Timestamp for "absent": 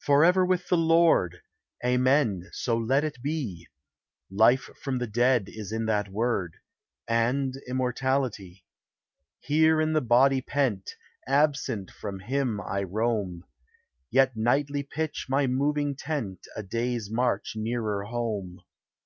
11.26-11.90